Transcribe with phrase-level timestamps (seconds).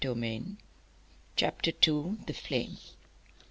[0.03, 0.57] VOLUME ONE,
[1.35, 2.17] CHAPTER TWO.
[2.25, 2.77] THE FLAME.